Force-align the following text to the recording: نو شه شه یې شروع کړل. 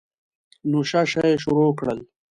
نو 0.69 0.79
شه 0.89 1.01
شه 1.11 1.21
یې 1.29 1.37
شروع 1.43 1.71
کړل. 1.79 1.99